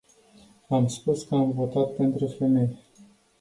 Am 0.69 0.87
spus 0.89 1.23
că 1.23 1.35
am 1.35 1.51
votat 1.51 1.95
pentru 1.95 2.27
femei. 2.27 2.77